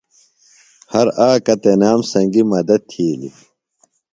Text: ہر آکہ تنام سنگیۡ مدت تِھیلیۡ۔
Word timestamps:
ہر 0.93 1.07
آکہ 1.29 1.55
تنام 1.61 1.99
سنگیۡ 2.11 2.47
مدت 2.51 2.81
تِھیلیۡ۔ 2.89 3.37